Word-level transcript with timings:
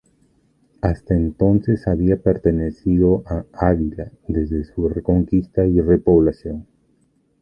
Hasta 0.81 1.13
entonces 1.13 1.85
había 1.87 2.17
pertenecido 2.23 3.21
a 3.27 3.45
Ávila 3.53 4.11
desde 4.27 4.63
su 4.63 4.89
reconquista 4.89 5.63
y 5.67 5.79
repoblación. 5.79 6.65